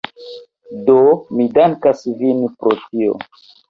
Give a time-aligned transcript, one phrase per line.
[0.87, 0.95] Do,
[1.35, 3.19] mi dankas vin pro tio